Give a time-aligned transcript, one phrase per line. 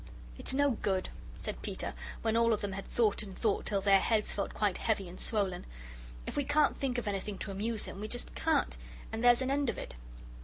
[0.35, 1.93] "It's no good," said Peter,
[2.23, 5.19] when all of them had thought and thought till their heads felt quite heavy and
[5.19, 5.63] swollen;
[6.25, 8.77] "if we can't think of anything to amuse him, we just can't,
[9.13, 9.93] and there's an end of it.